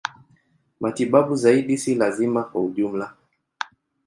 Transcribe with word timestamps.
Matibabu 0.79 1.35
zaidi 1.35 1.77
si 1.77 1.95
lazima 1.95 2.43
kwa 2.43 2.61
ujumla. 2.61 3.13